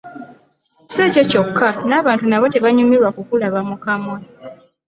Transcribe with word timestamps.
SI 0.91 0.99
ekyo 1.07 1.23
kyokka 1.31 1.69
n’abantu 1.89 2.25
nabo 2.27 2.45
tebanyumirwa 2.53 3.09
kukulaba 3.15 3.59
mu 3.69 3.75
kamwa. 3.83 4.17